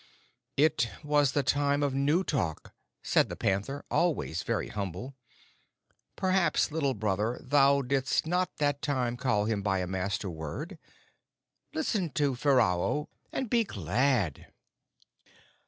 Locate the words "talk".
2.23-2.73